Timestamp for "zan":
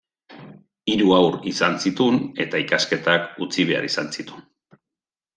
1.57-1.75